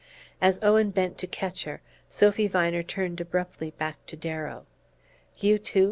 [0.41, 4.65] As Owen bent to catch her, Sophy Viner turned abruptly back to Darrow.
[5.37, 5.79] "You, too?"